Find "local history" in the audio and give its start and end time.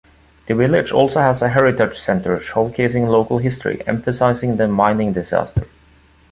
3.07-3.83